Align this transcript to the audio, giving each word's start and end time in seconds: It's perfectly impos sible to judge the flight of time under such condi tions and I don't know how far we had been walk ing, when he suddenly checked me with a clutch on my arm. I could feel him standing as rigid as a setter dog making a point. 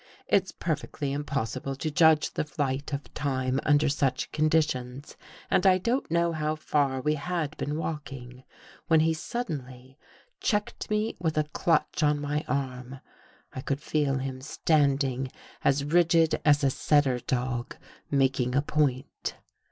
It's 0.27 0.51
perfectly 0.51 1.13
impos 1.15 1.53
sible 1.61 1.77
to 1.77 1.91
judge 1.91 2.31
the 2.31 2.43
flight 2.43 2.91
of 2.91 3.13
time 3.13 3.59
under 3.63 3.87
such 3.87 4.31
condi 4.31 4.67
tions 4.67 5.15
and 5.51 5.63
I 5.67 5.77
don't 5.77 6.09
know 6.09 6.31
how 6.31 6.55
far 6.55 6.99
we 6.99 7.13
had 7.13 7.55
been 7.57 7.77
walk 7.77 8.11
ing, 8.11 8.43
when 8.87 9.01
he 9.01 9.13
suddenly 9.13 9.99
checked 10.39 10.89
me 10.89 11.15
with 11.19 11.37
a 11.37 11.43
clutch 11.43 12.01
on 12.01 12.19
my 12.19 12.43
arm. 12.47 12.99
I 13.53 13.61
could 13.61 13.79
feel 13.79 14.17
him 14.17 14.41
standing 14.41 15.31
as 15.63 15.83
rigid 15.83 16.41
as 16.43 16.63
a 16.63 16.71
setter 16.71 17.19
dog 17.19 17.75
making 18.09 18.55
a 18.55 18.63
point. 18.63 19.35